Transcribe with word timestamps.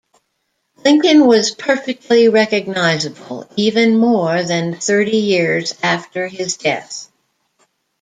Lincoln 0.83 1.27
was 1.27 1.51
perfectly 1.51 2.27
recognizable, 2.27 3.47
even 3.55 3.99
more 3.99 4.41
than 4.41 4.79
thirty 4.79 5.17
years 5.17 5.75
after 5.83 6.27
his 6.27 6.57
death. 6.57 7.07